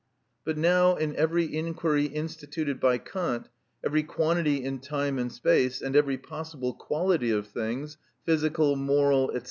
But 0.43 0.57
now 0.57 0.95
in 0.95 1.15
every 1.15 1.45
inquiry 1.55 2.05
instituted 2.05 2.79
by 2.79 2.97
Kant, 2.97 3.49
every 3.85 4.01
quantity 4.01 4.63
in 4.63 4.79
time 4.79 5.19
and 5.19 5.31
space, 5.31 5.79
and 5.79 5.95
every 5.95 6.17
possible 6.17 6.73
quality 6.73 7.29
of 7.29 7.45
things, 7.47 7.97
physical, 8.25 8.75
moral, 8.75 9.29
&c. 9.31 9.39